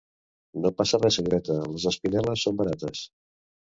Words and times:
No 0.63 0.71
passa 0.79 1.01
res 1.03 1.19
senyoreta, 1.21 1.59
les 1.77 1.87
espinel·les 1.95 2.49
són 2.49 2.63
barates. 2.67 3.09